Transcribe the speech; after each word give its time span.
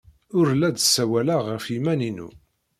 Ur 0.37 0.47
la 0.53 0.69
d-ssawaleɣ 0.75 1.41
ɣef 1.51 1.65
yiman-inu. 1.73 2.29